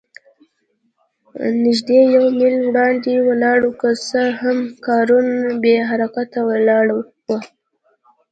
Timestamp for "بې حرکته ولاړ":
5.61-6.85